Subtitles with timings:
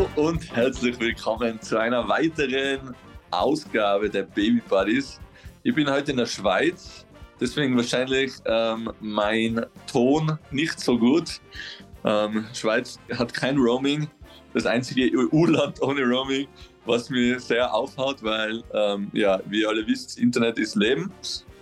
[0.00, 2.94] Hallo und herzlich willkommen zu einer weiteren
[3.30, 5.20] Ausgabe der Baby Buddies.
[5.62, 7.04] Ich bin heute in der Schweiz,
[7.38, 11.42] deswegen wahrscheinlich ähm, mein Ton nicht so gut.
[12.02, 14.08] Ähm, Schweiz hat kein Roaming,
[14.54, 16.48] das einzige EU-Land ohne Roaming,
[16.86, 21.12] was mir sehr aufhaut, weil, ähm, ja, wie ihr alle wisst, Internet ist Leben.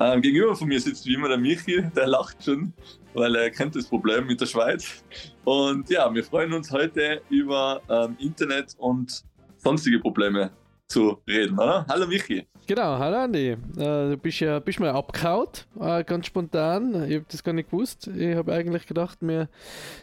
[0.00, 2.72] Ähm, gegenüber von mir sitzt wie immer der Michi, der lacht schon,
[3.14, 5.02] weil er kennt das Problem mit der Schweiz.
[5.44, 9.24] Und ja, wir freuen uns heute über ähm, Internet und
[9.56, 10.52] sonstige Probleme
[10.86, 11.84] zu reden, oder?
[11.88, 12.46] Hallo Michi.
[12.68, 13.52] Genau, hallo Andi.
[13.52, 17.08] Äh, du bist ja bist mal abgehaut, äh, ganz spontan.
[17.08, 18.10] Ich habe das gar nicht gewusst.
[18.14, 19.48] Ich habe eigentlich gedacht, wir,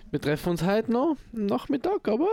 [0.09, 2.27] wir treffen uns heute noch am Nachmittag, aber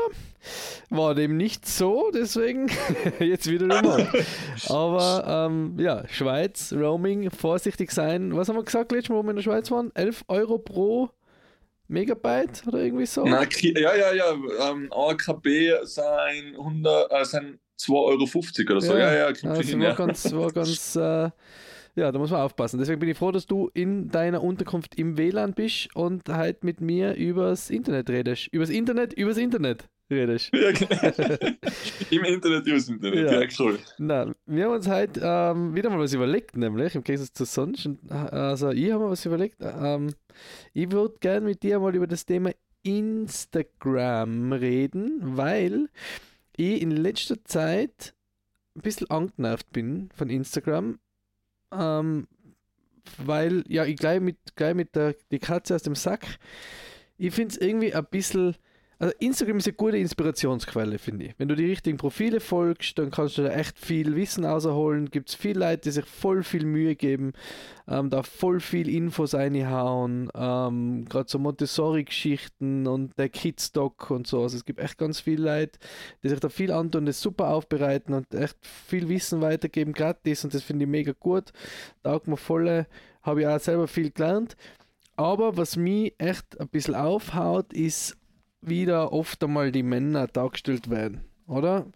[0.89, 2.71] war dem nicht so, deswegen
[3.19, 4.11] jetzt wieder mal.
[4.71, 8.35] Aber ähm, ja, Schweiz, Roaming, vorsichtig sein.
[8.35, 9.95] Was haben wir gesagt letztes Mal, wo wir in der Schweiz waren?
[9.95, 11.11] 11 Euro pro
[11.89, 13.23] Megabyte oder irgendwie so?
[13.27, 14.33] Na, ja, ja, ja.
[14.71, 18.93] Ähm, AKB sein 100, äh, sein 2,50 Euro oder so.
[18.93, 19.95] Ja, ja, ja also hin, war ja.
[19.95, 21.31] ganz, war ganz äh,
[21.95, 22.79] ja, da muss man aufpassen.
[22.79, 26.81] Deswegen bin ich froh, dass du in deiner Unterkunft im WLAN bist und halt mit
[26.81, 28.49] mir übers Internet redest.
[28.49, 30.51] Übers Internet, übers Internet redest.
[30.55, 31.37] Ja, genau.
[32.11, 33.79] Im Internet, übers Internet, ja, ja cool.
[33.99, 37.89] Na, wir haben uns halt ähm, wieder mal was überlegt, nämlich im Gegensatz zu sonst.
[38.09, 39.57] Also, ich habe mir was überlegt.
[39.61, 40.15] Ähm,
[40.73, 42.53] ich würde gerne mit dir mal über das Thema
[42.83, 45.89] Instagram reden, weil
[46.57, 48.15] ich in letzter Zeit
[48.77, 50.99] ein bisschen angenervt bin von Instagram,
[51.73, 52.29] ähm,
[53.19, 56.39] weil, ja, ich gleich mit, gleich mit der die Katze aus dem Sack,
[57.19, 58.57] ich finde es irgendwie ein bisschen
[59.03, 61.35] also Instagram ist eine gute Inspirationsquelle, finde ich.
[61.37, 65.11] Wenn du die richtigen Profile folgst, dann kannst du da echt viel Wissen rausholen.
[65.11, 67.33] Gibt es viele Leute, die sich voll viel Mühe geben,
[67.89, 70.31] ähm, da voll viel Infos reinhauen.
[70.37, 74.41] Ähm, Gerade so Montessori-Geschichten und der Kids-Doc und so.
[74.41, 75.81] Also es gibt echt ganz viele Leute,
[76.23, 80.45] die sich da viel antun, das super aufbereiten und echt viel Wissen weitergeben, gratis.
[80.45, 81.53] Und das finde ich mega gut.
[82.05, 82.87] Taugt mir voll.
[83.25, 84.57] Habe ich auch selber viel gelernt.
[85.17, 88.17] Aber was mich echt ein bisschen aufhaut, ist
[88.63, 91.87] wieder oft einmal die Männer dargestellt werden, oder?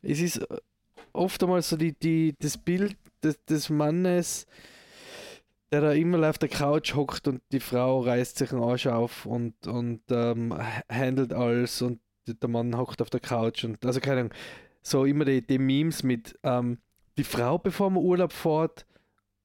[0.00, 0.56] Es ist äh,
[1.12, 4.46] oft einmal so die, die, das Bild des, des Mannes,
[5.70, 9.26] der da immer auf der Couch hockt und die Frau reißt sich einen Arsch auf
[9.26, 10.56] und, und ähm,
[10.90, 14.34] handelt alles und der Mann hockt auf der Couch und also keine Ahnung,
[14.82, 16.78] so immer die, die Memes mit ähm,
[17.18, 18.86] die Frau, bevor man Urlaub fährt,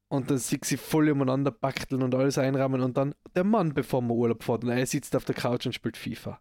[0.10, 4.02] und dann sieht sie voll umeinander backteln und alles einrahmen und dann der Mann, bevor
[4.02, 6.40] man Urlaub fährt und er sitzt auf der Couch und spielt FIFA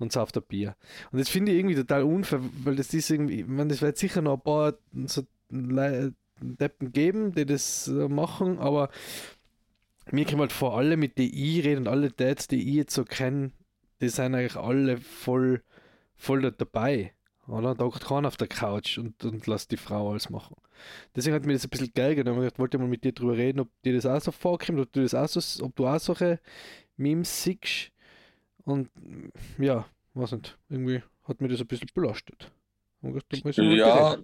[0.00, 0.76] und sauft ein Bier.
[1.12, 4.22] Und das finde ich irgendwie total unfair, weil das ist irgendwie, man, das wird sicher
[4.22, 4.74] noch ein paar
[5.06, 8.88] so Deppen geben, die das machen, aber
[10.10, 12.94] mir kommt halt vor, alle mit die ich rede und alle Dads, die ich jetzt
[12.94, 13.52] so kenne,
[14.00, 15.62] die sind eigentlich alle voll,
[16.16, 17.12] voll dabei.
[17.46, 17.74] Oder?
[17.74, 20.56] Da hockt keiner auf der Couch und, und lässt die Frau alles machen.
[21.14, 22.28] Deswegen hat mir das ein bisschen geärgert.
[22.28, 24.92] Und ich wollte mal mit dir drüber reden, ob dir das auch so vorkommt, ob
[24.92, 26.40] du das auch so, ob du auch solche
[26.96, 27.92] Memes siehst
[28.70, 28.90] und
[29.58, 32.50] ja, weiß nicht, irgendwie hat mir das ein bisschen belastet.
[33.78, 34.16] Ja,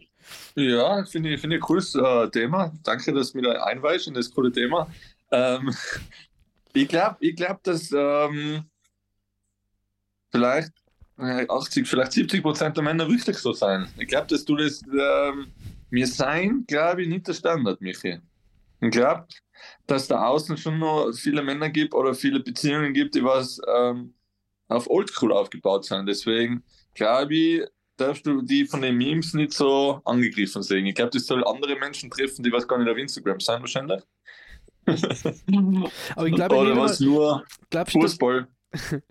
[0.54, 2.72] ja, finde ich, find ich ein cooles äh, Thema.
[2.82, 4.90] Danke, dass du mich da einweist in das coole Thema.
[5.30, 5.74] Ähm,
[6.74, 8.64] ich glaube, ich glaub, dass ähm,
[10.30, 10.72] vielleicht
[11.18, 13.88] 80, vielleicht 70 Prozent der Männer wirklich so sein.
[13.96, 15.46] Ich glaube, dass du das, ähm,
[15.88, 18.20] wir sein, glaube ich, nicht der Standard, Michi.
[18.80, 19.26] Ich glaube,
[19.86, 24.12] dass da außen schon noch viele Männer gibt oder viele Beziehungen gibt, die was ähm,
[24.68, 26.06] auf Oldschool aufgebaut sind.
[26.06, 26.62] Deswegen
[26.94, 27.62] glaube ich,
[27.96, 30.86] darfst du die von den Memes nicht so angegriffen sehen.
[30.86, 34.02] Ich glaube, das soll andere Menschen treffen, die was gar nicht auf Instagram sein wahrscheinlich.
[36.16, 38.46] aber ich glaube, Oder was nur Fußball.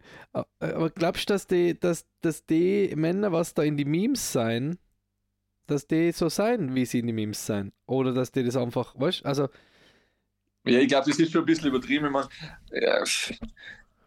[0.59, 4.77] aber glaubst du, dass die, dass, dass die Männer, was da in die Memes sein,
[5.67, 7.73] dass die so sein, wie sie in die Memes sein?
[7.87, 9.49] Oder dass die das einfach, weißt also.
[10.65, 12.11] Ja, ich glaube, das ist schon ein bisschen übertrieben.
[12.11, 12.27] Man,
[12.71, 13.03] ja,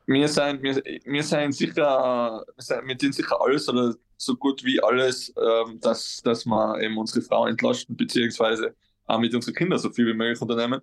[0.08, 5.32] wir sind, wir, wir sind sicher, wir tun sicher alles oder so gut wie alles,
[5.37, 8.75] ähm, dass, dass wir eben unsere Frau entlasten, beziehungsweise
[9.05, 10.81] auch mit unseren Kindern so viel wie möglich unternehmen.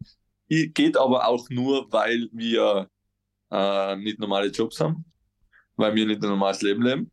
[0.47, 2.87] Geht aber auch nur, weil wir
[3.51, 5.03] äh, nicht normale Jobs haben,
[5.75, 7.11] weil wir nicht ein normales Leben leben.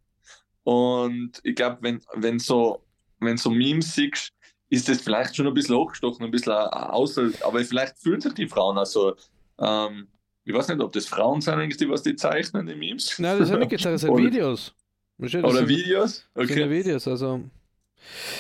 [0.65, 2.85] Und ich glaube, wenn, wenn so,
[3.21, 4.33] wenn so Memes siehst,
[4.69, 8.49] ist das vielleicht schon ein bisschen hochgestochen, ein bisschen außer, aber vielleicht fühlen sich die
[8.49, 9.17] Frauen also
[9.59, 10.09] ähm,
[10.45, 13.19] ich weiß nicht, ob das Frauen sind die was die zeichnen, die Memes.
[13.19, 14.75] Nein, das sind nicht gezeigt, das sind Videos.
[15.19, 16.29] Das oder sind, Videos?
[16.35, 16.55] Okay.
[16.55, 17.43] Sind Videos, also.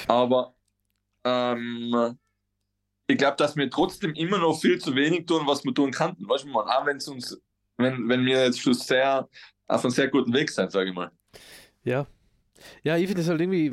[0.08, 0.54] Aber
[1.24, 2.18] ähm,
[3.06, 6.28] ich glaube, dass wir trotzdem immer noch viel zu wenig tun, was wir tun könnten.
[6.28, 7.40] Weißt du, man, auch wenn uns,
[7.76, 9.28] wenn, wenn wir jetzt schon sehr
[9.68, 11.10] auf einem sehr guten Weg sind, sage ich mal.
[11.84, 12.06] Ja.
[12.82, 13.72] Ja, ich finde das halt irgendwie,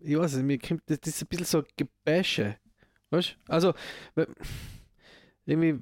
[0.00, 2.56] ich weiß nicht, mir kommt, das, ist ein bisschen so Gebäsche.
[3.10, 3.52] Weißt du?
[3.52, 3.74] Also,
[5.46, 5.80] irgendwie,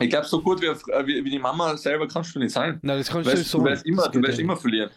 [0.00, 2.82] Ich glaube, so gut wie, wie, wie die Mama selber kannst du nicht sein.
[2.82, 3.58] nein, das kannst Du du so.
[3.58, 4.90] du wirst immer, du wirst immer verlieren.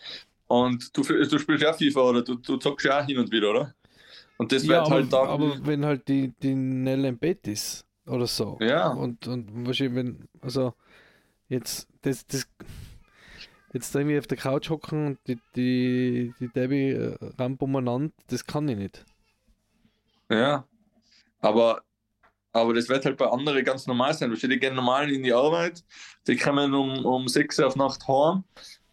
[0.47, 3.51] Und du, du spielst ja FIFA oder du, du zockst ja auch hin und wieder,
[3.51, 3.75] oder?
[4.37, 5.29] Und das Ja, wird aber, halt dann.
[5.29, 8.59] aber wenn halt die, die Nell im Bett ist oder so.
[8.59, 10.73] ja, Und, und wahrscheinlich, wenn, also,
[11.49, 12.47] jetzt, das, das,
[13.73, 18.13] jetzt da irgendwie auf der Couch hocken und die, die, die Debbie äh, ramp umeinander,
[18.27, 19.05] das kann ich nicht.
[20.29, 20.67] ja.
[21.41, 21.83] Aber,
[22.53, 24.33] aber das wird halt bei anderen ganz normal sein.
[24.33, 25.83] Die gehen normal in die Arbeit,
[26.27, 28.43] die kommen um, um 6 Uhr auf Nacht heim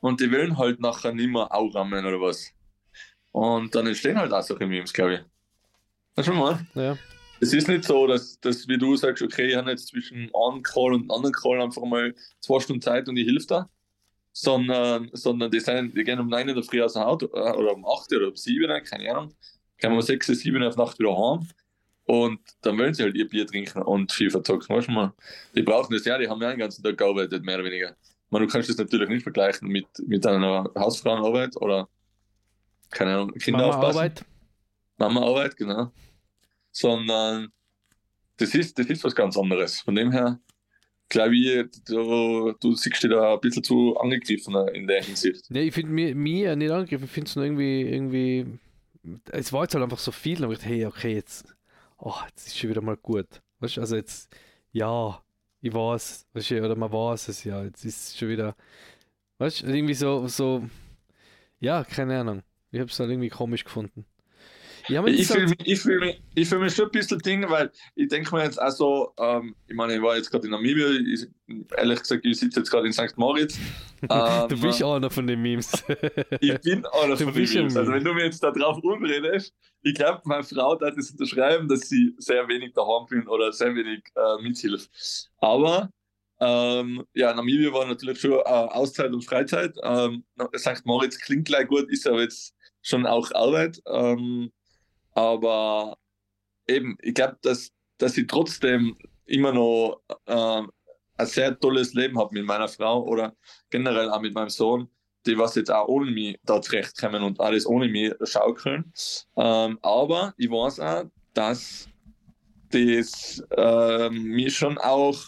[0.01, 2.53] und die wollen halt nachher nicht mehr auch rammen oder was.
[3.33, 5.21] Und dann entstehen halt auch solche Memes, glaube ich.
[6.17, 6.67] Weißt du mal?
[6.75, 6.97] Ja.
[7.41, 10.63] Es ist nicht so, dass, dass wie du sagst, okay, ich habe jetzt zwischen einem
[10.63, 13.69] Call und einem anderen Call einfach mal zwei Stunden Zeit und ich hilf da.
[14.33, 17.53] Sondern, sondern die, sind, die gehen um 9 in der Früh aus dem Auto äh,
[17.53, 19.35] oder um 8 oder um 7, keine Ahnung.
[19.81, 21.49] Kommen um 6, 7 auf Nacht wieder heim.
[22.11, 24.75] Und dann wollen sie halt ihr Bier trinken und FIFA zocken.
[24.75, 25.13] Weißt du mal?
[25.55, 27.95] Die brauchen das ja, die haben ja den ganzen Tag gearbeitet, mehr oder weniger.
[28.31, 31.89] Meine, du kannst das natürlich nicht vergleichen mit, mit einer Hausfrauenarbeit oder
[32.91, 33.99] keine Ahnung, Kinder Mama aufpassen.
[33.99, 34.25] Arbeit.
[34.97, 35.93] Mama-Arbeit, genau.
[36.73, 37.53] Sondern
[38.39, 39.81] das ist, das ist was ganz anderes.
[39.81, 40.41] Von dem her,
[41.09, 45.47] glaube ich, du, du siehst dich da ein bisschen zu angegriffen in der Hinsicht.
[45.49, 48.47] Ja, ich finde mir, mir nicht angegriffen, ich finde es nur irgendwie, irgendwie,
[49.31, 51.55] es war jetzt halt einfach so viel, und ich dachte, hey, okay, jetzt,
[52.01, 53.43] oh, jetzt ist schon wieder mal gut.
[53.61, 54.35] Weißt du, also jetzt,
[54.73, 55.23] ja,
[55.61, 58.57] ich weiß, weißt du, oder man weiß es ja, jetzt ist es schon wieder,
[59.39, 60.65] weißt du, irgendwie so, so,
[61.61, 64.07] ja, keine Ahnung, ich habe es halt irgendwie komisch gefuten.
[64.91, 67.71] Mir Ich fühle mich, ich fühl mich, ich fühl mich schon ein bisschen Ding, weil
[67.95, 70.89] ich denke mir jetzt auch so, ähm, ich meine, ich war jetzt gerade in Namibia,
[70.91, 71.27] ich,
[71.77, 73.17] ehrlich gesagt, ich sitze jetzt gerade in St.
[73.17, 73.59] Moritz.
[74.09, 75.73] Ähm, du bist einer von den Memes.
[76.41, 77.77] Ich bin einer Du von den Memes.
[77.77, 81.69] Also wenn du mir jetzt da drauf umredest, ich glaube, meine Frau hat das unterschreiben,
[81.69, 84.91] dass sie sehr wenig daheim bin oder sehr wenig äh, mithilft.
[85.37, 85.91] Aber
[86.41, 89.77] ähm, ja, Namibia war natürlich schon äh, Auszeit und Freizeit.
[89.83, 90.25] Ähm,
[90.57, 90.87] St.
[90.87, 93.83] Moritz klingt gleich gut, ist aber jetzt schon auch Arbeit.
[93.87, 94.51] Ähm,
[95.15, 95.99] aber
[96.67, 98.97] eben, ich glaube, dass, dass ich trotzdem
[99.27, 100.71] immer noch ähm,
[101.17, 103.35] ein sehr tolles Leben habe mit meiner Frau oder
[103.71, 104.89] generell auch mit meinem Sohn,
[105.27, 108.93] die was jetzt auch ohne mich da zurechtkommen und alles ohne mich schaukeln.
[109.37, 111.05] Ähm, aber ich weiß auch,
[111.35, 111.89] dass
[112.71, 115.21] das ähm, mich schon auch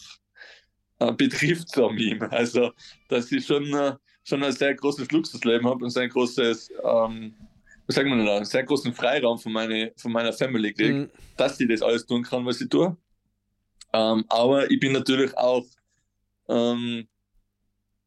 [0.98, 2.30] äh, betrifft, so Meme.
[2.30, 2.72] Also,
[3.08, 3.94] dass ich schon, äh,
[4.24, 7.34] schon ein sehr großes Luxusleben habe und sehr großes, ähm,
[7.86, 11.10] was wir denn da, sehr großen Freiraum von, meine, von meiner Family kriege Mhm.
[11.36, 12.96] dass ich das alles tun kann, was ich tue.
[13.92, 15.64] Ähm, aber ich bin natürlich auch,
[16.48, 17.06] ähm,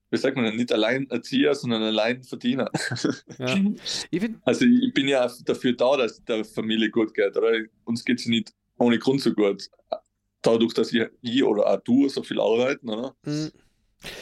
[0.09, 2.71] wie sagt man nicht Alleinerzieher, sondern Alleinverdiener.
[3.37, 3.55] Ja.
[4.11, 7.35] Ich finde, Also ich bin ja dafür da, dass der Familie gut geht.
[7.35, 7.65] Oder?
[7.83, 9.69] Uns geht es nicht ohne Grund so gut.
[10.41, 13.15] Dadurch, dass ich, ich oder auch du so viel arbeiten, oder?
[13.25, 13.51] mhm.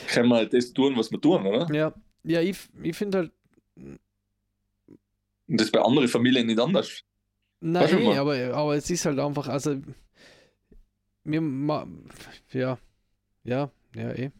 [0.07, 1.67] können wir halt das tun, was wir tun, oder?
[1.73, 3.31] ja, ja, ich, ich finde halt,
[5.53, 7.03] Und das bei anderen Familien nicht anders.
[7.59, 9.79] Nein, Weißt du, eh, man- aber, aber es ist halt einfach, also,
[11.23, 11.85] mir, ma,
[12.51, 12.79] ja,
[13.43, 14.31] ja, ja, eh.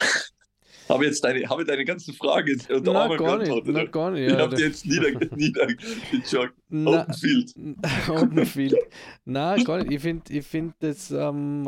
[0.88, 4.10] Habe jetzt deine, habe ich deine ganzen Fragen jetzt unter Na, gar nicht, na, gar
[4.10, 4.22] nicht.
[4.26, 6.54] Ich Ja, habe die jetzt nieder, niedergejoggt.
[6.68, 7.54] na, Open Field.
[8.08, 8.74] Open Field.
[9.24, 9.92] Nein, gar nicht.
[9.92, 11.64] Ich finde, ich find das, ähm,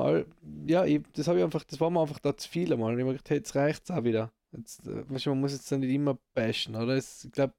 [0.66, 2.94] ja, ich, das habe ich einfach, das war mir einfach da zu viel einmal.
[2.94, 4.32] Ich habe gedacht, hey, jetzt reicht es auch wieder.
[4.52, 6.94] Jetzt, äh, weißt du, man muss jetzt nicht immer bashen, oder?
[6.94, 7.54] Es, ich glaube,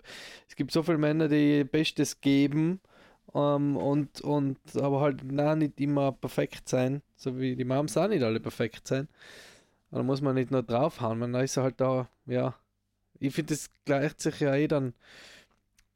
[0.48, 2.82] es gibt so viele Männer, die Bestes geben
[3.34, 8.08] ähm, und, und aber halt nein, nicht immer perfekt sein, so wie die Moms auch
[8.08, 9.08] nicht alle perfekt sein.
[9.92, 12.56] Da muss man nicht nur draufhauen, man ist halt da, ja.
[13.20, 14.94] Ich finde, das gleicht sich ja eh dann,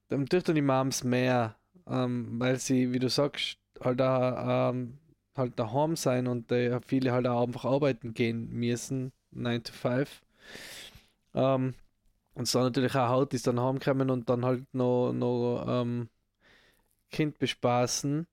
[0.10, 1.56] dann durch die Moms mehr,
[1.88, 4.98] ähm, weil sie, wie du sagst, halt da ähm,
[5.36, 10.22] halt daheim sein und äh, viele halt auch einfach arbeiten gehen müssen, 9 to 5.
[11.36, 11.76] Ähm,
[12.34, 16.10] und es dann natürlich auch Haut ist dann heimkommen und dann halt noch, noch ähm,
[17.12, 18.28] Kind bespaßen.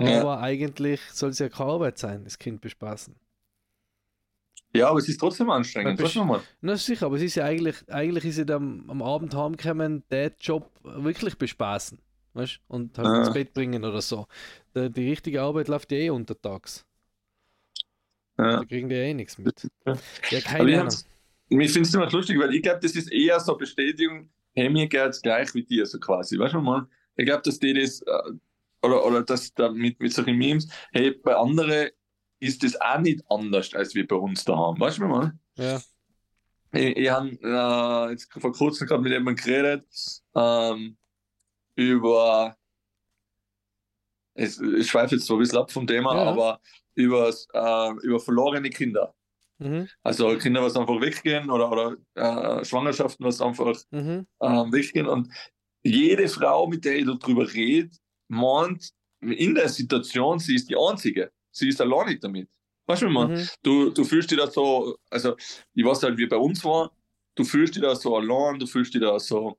[0.00, 0.20] Ja.
[0.20, 3.16] Aber eigentlich soll es ja keine Arbeit sein, das Kind bespaßen.
[4.74, 5.98] Ja, aber es ist trotzdem anstrengend.
[5.98, 6.40] Weil Weißt du mal?
[6.60, 10.32] Na sicher, aber es ist ja eigentlich, eigentlich ist ja dann am Abend heimkommen, der
[10.38, 11.98] Job wirklich bespaßen.
[12.34, 12.60] Weißt?
[12.68, 13.18] Und halt Ah.
[13.20, 14.26] ins Bett bringen oder so.
[14.76, 16.84] Die, die richtige Arbeit läuft ja eh untertags.
[18.38, 18.58] Ja.
[18.58, 19.68] Da kriegen die ja eh nichts mit.
[19.86, 19.96] Ja.
[20.30, 20.94] Ja, keine Ahnung.
[21.50, 24.68] Mich finde es immer lustig, weil ich glaube, das ist eher so eine Bestätigung, hey,
[24.68, 26.38] mir geht es gleich wie dir, so quasi.
[26.38, 26.86] Weißt du mal?
[27.16, 28.32] Ich glaube, dass die das, äh,
[28.82, 31.88] oder, oder dass da mit, mit solchen Memes, hey, bei anderen
[32.40, 34.78] ist das auch nicht anders als wie bei uns daheim.
[34.78, 35.38] Weißt du mal?
[35.56, 35.80] Ja.
[36.72, 39.86] ich, ich habe äh, jetzt vor kurzem gerade mit jemandem geredet
[40.36, 40.96] ähm,
[41.74, 42.56] über,
[44.34, 46.22] ich, ich schweife jetzt so ein bisschen ab vom Thema, Ja.
[46.30, 46.60] aber
[46.94, 49.14] über, äh, über verlorene Kinder.
[49.58, 49.88] Mhm.
[50.02, 54.26] Also Kinder, was einfach weggehen oder, oder äh, Schwangerschaften, was einfach Mhm.
[54.40, 55.06] ähm, weggehen.
[55.06, 55.32] Und
[55.82, 57.90] jede Frau, mit der ich darüber rede,
[58.28, 61.32] meint, in der Situation, sie ist die Einzige.
[61.50, 62.48] Sie ist allein nicht damit.
[62.86, 63.36] Weißt du, wie ich meine?
[63.38, 63.48] Mhm.
[63.62, 65.36] du, du fühlst dich da so, also
[65.74, 66.92] ich weiß halt, wie bei uns war,
[67.34, 69.58] du fühlst dich da so allein, du fühlst dich da so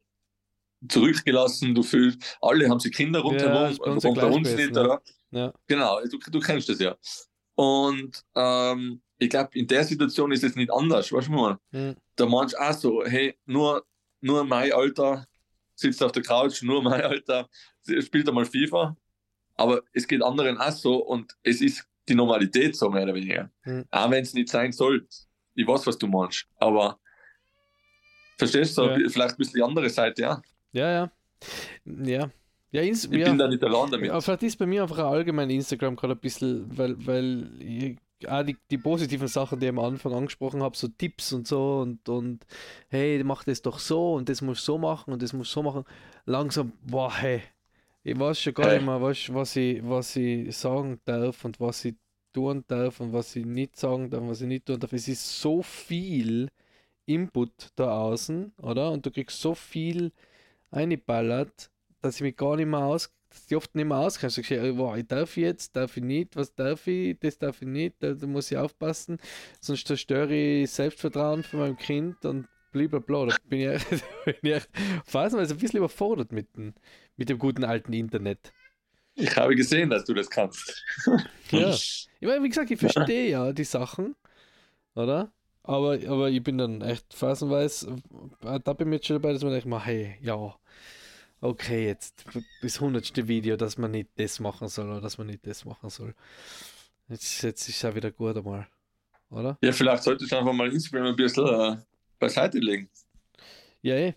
[0.88, 4.80] zurückgelassen, du fühlst, alle haben sie Kinder rundherum, bei uns ja bei uns nicht, ne?
[4.82, 5.02] oder?
[5.32, 5.54] Ja.
[5.68, 6.96] Genau, du, du kennst das ja.
[7.56, 11.60] Und ähm, ich glaube, in der Situation ist es nicht anders, weißt du, meine?
[11.72, 11.96] Mhm.
[12.16, 13.86] Da meinst du auch so, hey, nur,
[14.22, 15.28] nur mein Alter
[15.76, 17.48] sitzt auf der Couch, nur mein Alter
[18.02, 18.96] spielt einmal FIFA,
[19.56, 23.52] aber es geht anderen auch so und es ist die Normalität so mehr oder weniger.
[23.66, 23.86] Mhm.
[23.92, 25.06] Auch wenn es nicht sein soll.
[25.54, 26.98] Ich weiß, was du meinst, aber
[28.38, 28.96] verstehst du, Ja.
[29.10, 30.42] vielleicht ein bisschen die andere Seite, ja.
[30.72, 31.12] Ja, ja.
[31.86, 32.30] Ja.
[32.72, 33.30] Ja, ins, Ich ja.
[33.30, 34.08] bin da nicht allein damit.
[34.08, 37.98] Ja, vielleicht ist bei mir einfach allgemein Instagram gerade ein bisschen, weil, weil ich,
[38.28, 41.80] auch die, die positiven Sachen, die ich am Anfang angesprochen habe, so Tipps und so
[41.80, 42.46] und, und
[42.90, 45.56] hey, mach das doch so und das musst du so machen und das musst du
[45.56, 45.84] so machen.
[46.26, 47.42] Langsam, boah, hey,
[48.04, 51.86] ich weiß schon gar nicht mehr, was, was, ich, was ich sagen darf und was
[51.86, 51.96] ich
[52.34, 54.94] tun darf und was ich nicht sagen darf und was ich nicht tun darf.
[54.94, 56.50] Es ist so viel
[57.06, 58.92] Input da außen, oder?
[58.92, 60.12] Und du kriegst so viel
[60.72, 61.72] eingeballert,
[62.02, 64.30] dass ich mich gar nicht mehr aus, dass ich oft nicht mehr auskenne.
[64.30, 67.68] So, gesagt, wow, ich darf jetzt, darf ich nicht, was darf ich, das darf ich
[67.68, 69.18] nicht, da, da muss ich aufpassen,
[69.62, 73.28] sonst zerstöre ich Selbstvertrauen von meinem Kind und blablabla.
[73.28, 73.90] Da bin ich, echt-
[74.26, 74.70] bin ich echt
[75.06, 76.74] phasenweise ein bisschen überfordert mit dem,
[77.18, 78.52] mit dem guten alten Internet.
[79.16, 80.84] Ich habe gesehen, dass du das kannst.
[81.52, 81.76] Ja.
[82.22, 84.14] Ich meine, wie gesagt, ich verstehe ja die Sachen,
[84.96, 85.32] oder?
[85.64, 87.96] Aber, aber ich bin dann echt phasenweise,
[88.44, 90.56] äh, da bin ich jetzt schon dabei, dass man denkt, hey, ja,
[91.42, 92.26] okay, jetzt
[92.62, 95.90] bis hundertste Video, dass man nicht das machen soll oder dass man nicht das machen
[95.90, 96.14] soll.
[97.08, 98.68] Jetzt, jetzt ist es ja wieder gut einmal,
[99.30, 99.58] oder?
[99.62, 101.78] Ja, vielleicht solltest du einfach mal Instagram ein bisschen äh,
[102.20, 102.90] beiseite legen.
[103.82, 104.14] Ja, eh.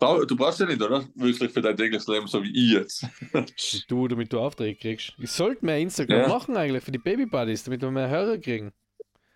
[0.00, 1.06] Du brauchst ja nicht, oder?
[1.14, 3.06] Wirklich für dein tägliches Leben, so wie ich jetzt.
[3.88, 5.12] Du, damit du Aufträge kriegst.
[5.18, 6.28] Ich sollte mehr Instagram Ja.
[6.28, 8.72] machen eigentlich für die Babybuddies, damit wir mehr Hörer kriegen.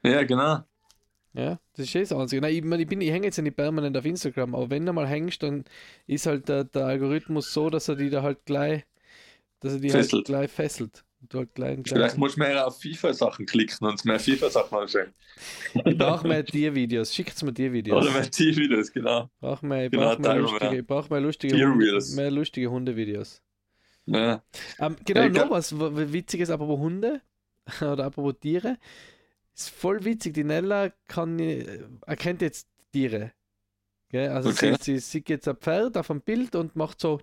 [0.02, 0.60] ja, genau.
[1.34, 2.40] Ja, das ist eh das Einzige.
[2.42, 4.86] Nein, ich, mein, ich, bin, ich hänge jetzt ja nicht permanent auf Instagram, aber wenn
[4.86, 5.64] du mal hängst, dann
[6.06, 8.84] ist halt der, der Algorithmus so, dass er die da halt gleich,
[9.60, 10.26] dass er die halt Fesselt.
[10.26, 11.04] gleich fesselt.
[11.32, 15.14] Halt gleich, Vielleicht musst du mehr auf FIFA-Sachen klicken und mehr FIFA-Sachen anschauen.
[15.84, 17.14] Ich brauche mehr Tiervideos.
[17.14, 18.04] Schickt mir Tiervideos.
[18.04, 19.30] Oder mehr TV-Videos, genau.
[19.40, 20.80] Brauch mehr, ich Genau, brauche mehr lustige, mehr.
[20.80, 21.54] ich brauch mehr lustige.
[21.66, 23.42] Hunde, mehr lustige Hundevideos.
[24.06, 24.42] Ja.
[24.78, 27.20] Ähm, genau, Ja, ich noch was Witziges, apropos Hunde
[27.80, 28.78] oder apropos Tiere.
[29.56, 33.32] Ist voll witzig, die Nella kann, äh, erkennt jetzt Tiere.
[34.08, 34.28] Gell?
[34.30, 34.76] Also Okay.
[34.80, 37.20] sie, sie sieht jetzt ein Pferd auf dem Bild und macht so.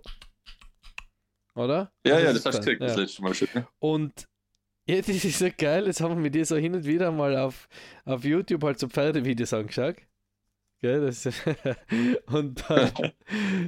[1.56, 1.92] Oder?
[2.06, 3.02] Ja, Also ja, das das hast du gesagt das ja.
[3.02, 3.48] letzte Mal schon.
[3.80, 4.28] Und
[4.88, 5.86] ja, das ist so geil.
[5.88, 7.68] Jetzt haben wir mit dir so hin und wieder mal auf,
[8.06, 9.98] auf YouTube halt so Pferdevideos angeschaut.
[10.80, 11.26] Gell, das,
[12.26, 12.92] und dann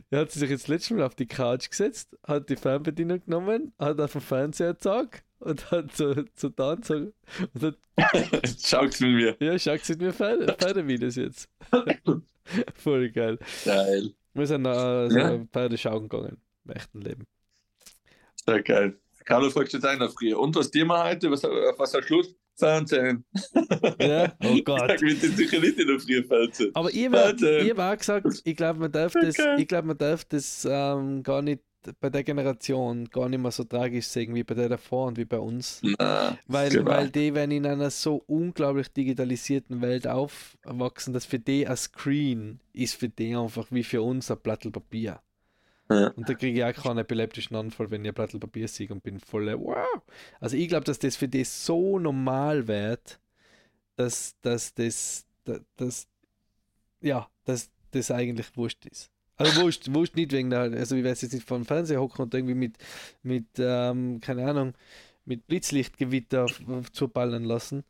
[0.10, 3.72] er hat sie sich jetzt letztes Mal auf die Couch gesetzt, hat die Fernbedienung genommen,
[3.78, 7.78] hat auf den Fernseher gezeigt und hat so, so da und hat,
[8.66, 9.36] Schaut's mit mir.
[9.40, 11.50] ja, schaut sich mir Pferde, Pferdevideos jetzt.
[12.76, 13.38] Voll geil.
[13.64, 14.14] Geil.
[14.34, 15.46] Wir sind äh, so Ja.
[15.52, 17.26] Pferde schauen gegangen im echten Leben.
[18.46, 18.98] Sehr geil.
[19.26, 20.40] Carlo fragt jetzt einer früher.
[20.40, 21.32] Und was dir mal heute?
[21.32, 22.36] Was, auf was hast du Schluss?
[22.56, 23.26] Fernsehen.
[24.00, 24.82] Ja, oh Gott.
[24.88, 26.72] Sag mir das sicher nicht in der Früh Fernsehen.
[26.76, 30.68] Aber ihr war auch gesagt, ich glaube, man darf das, ich glaube, man darf das
[30.70, 31.62] ähm, gar nicht
[32.00, 35.26] bei der Generation gar nicht mehr so tragisch sehen wie bei der davor und wie
[35.26, 35.82] bei uns.
[35.84, 36.92] Na, Weil, Genau.
[36.92, 42.60] weil die werden in einer so unglaublich digitalisierten Welt aufwachsen, dass für die ein Screen
[42.74, 45.20] ist für die einfach wie für uns ein Blatt Papier.
[45.90, 46.08] Ja.
[46.10, 49.04] Und da kriege ich auch keinen epileptischen Anfall, wenn ich ein Blatt Papier sehe und
[49.04, 50.02] bin voll, wow.
[50.40, 53.20] Also ich glaube, dass das für die so normal wird,
[53.96, 55.26] dass, dass das,
[55.76, 56.08] dass,
[57.02, 59.12] ja, dass das eigentlich wurscht ist.
[59.44, 62.34] Also wurscht, wurscht nicht wegen der, also ich weiß jetzt nicht vom Fernseher hocken und
[62.34, 62.78] irgendwie mit,
[63.24, 64.74] mit ähm, keine Ahnung,
[65.26, 66.54] mit Blitzlichtgewitter
[66.94, 67.84] zuballern lassen.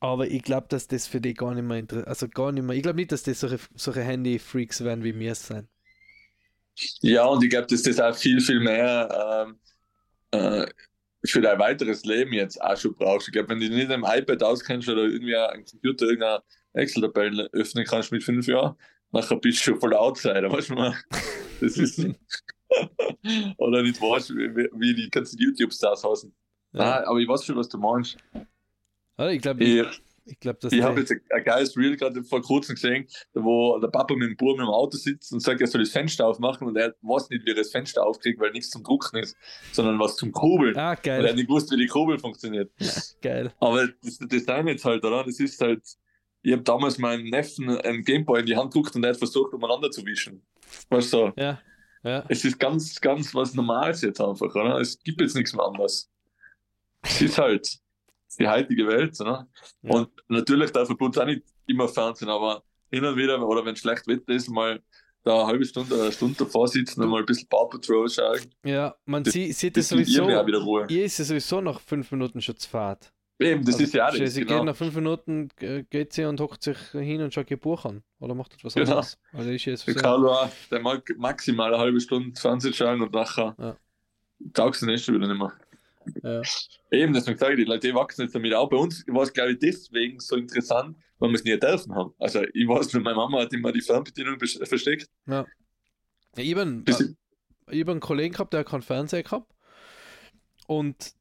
[0.00, 2.76] Aber ich glaube, dass das für die gar nicht mehr interessant, also gar nicht mehr,
[2.76, 5.68] ich glaube nicht, dass das solche, solche Handy-Freaks werden wie mir sein.
[7.02, 9.58] Ja, und ich glaube, dass das auch viel, viel mehr ähm,
[10.32, 10.66] äh,
[11.24, 13.28] für dein weiteres Leben jetzt auch schon brauchst.
[13.28, 16.42] Ich glaube, wenn du nicht am iPad auskennst oder irgendwie am Computer irgendeine
[16.74, 18.76] Excel-Tabelle öffnen kannst mit fünf Jahren,
[19.12, 20.94] nachher bist du schon voll Outsider, weißt du mal?
[21.60, 21.98] Das ist.
[23.58, 26.34] oder nicht weißt, wie, wie- die ganzen YouTube-Stars heißen.
[26.72, 26.78] Ja.
[26.98, 28.16] Nein, aber ich weiß schon, was du meinst.
[29.18, 29.30] Oder?
[29.32, 29.86] Ich glaube, Ich,
[30.24, 33.78] Ich glaube, das Ich habe jetzt ein, ein geiles Reel gerade vor kurzem gesehen, wo
[33.78, 36.66] der Papa mit dem Bub im Auto sitzt und sagt, er soll das Fenster aufmachen
[36.66, 39.36] und er weiß nicht, wie er das Fenster aufkriegt, weil nichts zum Drucken ist,
[39.72, 40.76] sondern was zum Kurbeln.
[40.76, 41.28] Ah, er geil.
[41.28, 42.70] hat nicht gewusst, wie die Kurbel funktioniert.
[43.20, 43.52] Geil.
[43.60, 45.24] Aber das Design jetzt halt, oder?
[45.24, 45.82] Das ist halt,
[46.42, 49.52] ich habe damals meinem Neffen einen Gameboy in die Hand gedruckt und er hat versucht,
[49.54, 50.42] umeinander zu wischen.
[50.90, 51.60] Weißt du, Ja.
[52.04, 52.24] Ja.
[52.28, 54.78] es ist ganz, ganz was Normales jetzt einfach, oder?
[54.80, 56.10] Es gibt jetzt nichts mehr anderes.
[57.02, 57.78] Es ist halt
[58.38, 59.46] die heutige Welt, oder?
[59.82, 59.90] Ja.
[59.92, 64.06] Und natürlich darf gut auch nicht immer Fernsehen, aber hin und wieder, oder wenn schlecht
[64.08, 64.82] Wetter ist, mal
[65.24, 68.40] da eine halbe Stunde eine Stunde davor sitzen und mal ein bisschen Paw Patrol schauen.
[68.64, 70.24] Ja, man Das- sieht, ihr auch sowieso.
[70.88, 73.12] Ihr ist ja sowieso nach fünf Minuten schon zu Fahrt.
[73.42, 74.64] Eben, das Also, ist ja auch sie sie geht genau.
[74.64, 78.02] nach fünf Minuten, äh, geht sie und hockt sich hin und schaut ihr Buch an.
[78.20, 78.90] Oder macht etwas Genau.
[78.90, 79.18] anderes.
[79.32, 83.00] Also ist jetzt Der so, Carlo auch, der mag maximal eine halbe Stunde Fernsehen schauen
[83.02, 83.76] und nachher Ja.
[84.52, 85.52] taugst du schon wieder nicht mehr.
[86.22, 86.42] ja.
[86.90, 88.68] Eben, deswegen sage ich, die Leute wachsen jetzt damit auch.
[88.68, 92.12] Bei uns war es, glaube ich, deswegen so interessant, weil wir es nie dürfen haben.
[92.18, 95.08] Also, ich weiß nur, meine Mama hat immer die Fernbedienung versteckt.
[95.26, 95.46] Ja,
[96.36, 97.14] ich habe äh,
[97.70, 99.52] ich einen Kollegen gehabt, der hat keinen Fernseher gehabt.
[100.66, 101.14] Und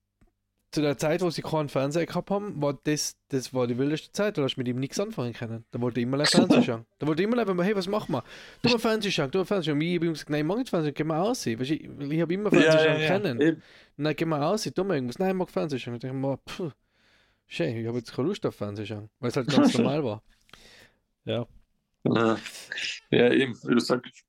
[0.72, 4.12] zu der Zeit, wo sie keinen Fernseher gehabt haben, war das, das war die wildeste
[4.14, 4.38] Zeit.
[4.38, 5.66] Da hast du mit ihm nichts anfangen können.
[5.72, 6.86] Da wollte ich immer live Fernsehen schauen.
[6.98, 8.24] Da wollte ich immer live, hey, was machen wir?
[8.62, 9.82] Du mal Fernsehen schauen, du mal Fernsehen schauen.
[9.82, 11.46] Und ich habe ihm gesagt, nein, ich mag nicht Fernsehen, geh mal aus.
[11.46, 13.42] Weißt, du, ich, ich habe immer Fernsehen schauen können.
[13.42, 13.64] Eben.
[13.98, 15.20] Nein, geh mal aus, ich tu mal irgendwas.
[15.20, 15.96] Nein, ich mag Fernsehen schauen.
[15.96, 16.72] Ich dachte mir, pff,
[17.48, 20.24] schön, ich habe jetzt keine Lust auf Fernsehen schauen, weil es halt ganz normal war.
[21.26, 21.46] Ja.
[22.04, 22.38] Ja.
[23.12, 24.24] ja, eben, wie du sagst.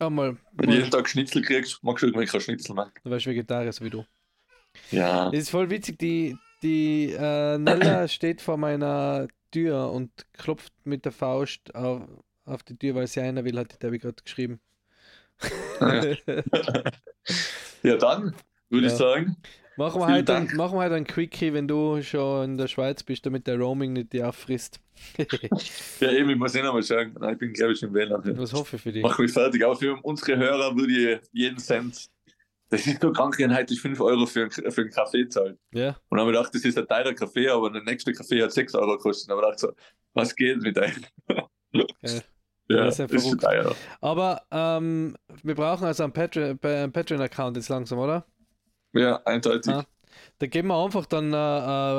[0.00, 2.90] Einmal, Wenn du mal, jeden Tag Schnitzel kriegst, magst du irgendwann kein Schnitzel mehr.
[3.02, 4.04] du wärst Vegetarier, so wie du.
[4.90, 5.26] Ja.
[5.30, 11.04] Das ist voll witzig, die, die äh, Nella steht vor meiner Tür und klopft mit
[11.04, 12.02] der Faust auf,
[12.44, 14.60] auf die Tür, weil sie einer will, hat die Debbie gerade geschrieben.
[17.82, 18.34] Ja, dann
[18.70, 18.92] würde Ja.
[18.92, 19.36] ich sagen,
[19.76, 23.02] machen, wir heute ein, machen wir heute ein Quickie, wenn du schon in der Schweiz
[23.04, 24.80] bist, damit der Roaming nicht die auffrisst.
[26.00, 27.16] ja, eben, ich muss eh noch mal schauen.
[27.30, 28.36] Ich bin, glaube ich, im WLAN.
[28.36, 29.02] Was hoffe ich für dich?
[29.02, 29.64] Mach mich fertig.
[29.64, 32.08] Aber für unsere Hörer würde ich jeden Cent.
[32.70, 35.58] Das ist so krank, heute 5 Euro für, einen- für einen Kaffee zahlen.
[35.72, 38.42] Ja, Und dann habe ich gedacht, das ist ein teurer Kaffee, aber der nächste Kaffee
[38.42, 39.30] hat 6 Euro gekostet.
[39.30, 39.72] Aber ich dachte so,
[40.14, 40.92] was geht mit euch?
[41.28, 41.46] Geil.
[42.70, 43.74] Ja, Das das ist ja ist schon teuer.
[44.02, 48.26] aber ähm, wir brauchen also einen Patreon- einen Patreon-Account jetzt langsam, oder?
[48.92, 49.72] Ja, eindeutig.
[49.72, 49.86] Ah.
[50.38, 51.36] Da geben wir einfach dann äh,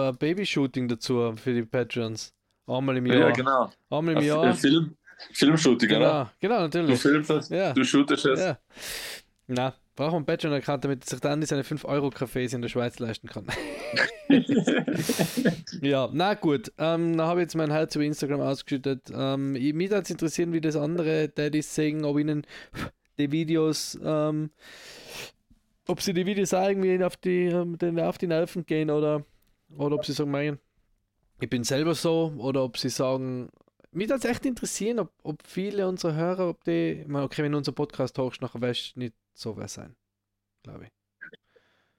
[0.09, 2.31] ein Babyshooting dazu für die Patrons.
[2.67, 3.31] Einmal im Ja, Jahr.
[3.31, 3.71] genau.
[3.89, 4.53] Einmal im Ein Jahr.
[4.53, 4.95] Film,
[5.33, 6.31] Filmshooting, oder?
[6.39, 7.01] Genau, genau, Du natürlich.
[7.01, 7.73] filmst es, Ja.
[7.73, 8.39] du shootest es.
[8.39, 8.59] Ja.
[9.47, 13.45] Na, brauchen wir einen Patreon-Account, damit sich dann seine 5-Euro-Cafés in der Schweiz leisten kann.
[15.81, 16.71] ja, na gut.
[16.77, 19.11] Ähm, dann habe ich jetzt mein Herz über Instagram ausgeschüttet.
[19.13, 22.45] Ähm, ich- mich würde es interessieren, wie das andere Daddys sehen, ob ihnen
[23.17, 24.51] die Videos, ähm,
[25.87, 29.25] ob sie die Videos auch irgendwie auf die, ähm, auf die Nerven gehen oder,
[29.77, 30.59] oder ob sie sagen, mein,
[31.41, 33.49] ich bin selber so oder ob sie sagen,
[33.91, 37.57] mich würde es echt interessieren, ob, ob viele unserer Hörer, ob die, okay, wenn du
[37.57, 39.95] unser Podcast hochst, nachher wirst du nicht so wer sein,
[40.63, 40.91] glaube ich.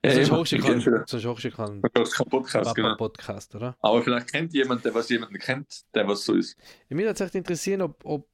[0.03, 0.63] Ja, sonst hochst du ich
[1.53, 2.95] keinen, Podcast, genau.
[2.95, 3.75] Podcast, oder?
[3.81, 6.57] Aber vielleicht kennt jemand, der was jemanden kennt, der was so ist.
[6.89, 8.27] Ja, mich würde es echt interessieren, ob, ob,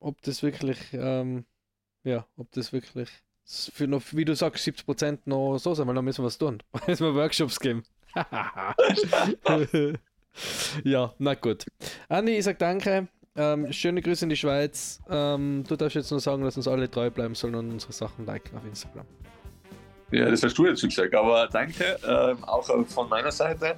[0.00, 1.44] ob das wirklich, ähm,
[2.02, 3.08] ja, ob das wirklich
[3.44, 6.60] für noch, wie du sagst, 70% noch so sein, weil dann müssen wir was tun.
[6.86, 7.84] müssen wir Workshops geben.
[10.84, 11.66] ja, na gut.
[12.08, 13.08] Andi, ich sag danke.
[13.40, 15.00] Ähm, schöne Grüße in die Schweiz.
[15.08, 18.26] Ähm, du darfst jetzt nur sagen, dass uns alle treu bleiben sollen und unsere Sachen
[18.26, 19.06] liken auf Instagram.
[20.10, 21.14] Ja, das hast du jetzt schon gesagt.
[21.14, 23.76] Aber danke, ähm, auch von meiner Seite.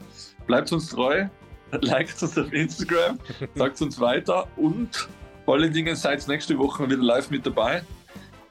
[0.49, 1.27] Bleibt uns treu,
[1.81, 3.21] liked uns auf Instagram,
[3.55, 5.09] sagt uns weiter und
[5.45, 7.83] vor allen Dingen seid nächste Woche wieder live mit dabei,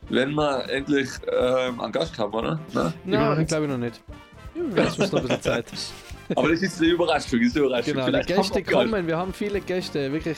[0.08, 2.58] wenn wir endlich ähm, einen Gast haben, oder?
[2.72, 4.02] Na, Nein, glaube ich noch nicht.
[4.76, 5.66] Ja, uns noch ein bisschen Zeit.
[6.36, 7.94] Aber das ist eine Überraschung, das ist eine Überraschung.
[7.94, 8.74] Genau, die Vielleicht Gäste wir Gast.
[8.92, 9.08] kommen.
[9.08, 10.38] Wir haben viele Gäste, wirklich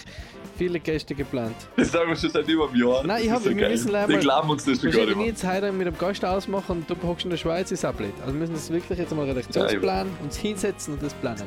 [0.57, 1.55] viele Gäste geplant.
[1.77, 3.03] Das sagen wir schon seit über einem Jahr.
[3.05, 3.71] Nein, ich Das hab- ist so wir geil.
[3.71, 5.25] müssen leider Wir mal- glauben uns das schon Wir gar nicht mehr.
[5.27, 8.13] jetzt heute mit dem Gast ausmachen und du hockst in der Schweiz, ist auch blöd.
[8.21, 11.43] Also wir müssen das wirklich jetzt mal Redaktionsplan, uns hinsetzen und das planen.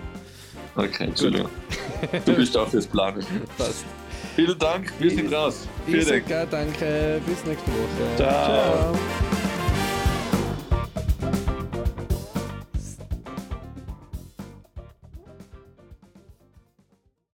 [0.74, 1.48] Okay, Entschuldigung.
[2.26, 3.24] Du bist auch fürs Planen.
[3.58, 3.84] Passt.
[4.34, 5.66] Vielen Dank, wir sind raus.
[5.86, 6.28] Vielen Dank.
[6.28, 8.16] ja, danke, bis nächste Woche.
[8.16, 8.28] Ciao.
[8.44, 9.35] Ciao.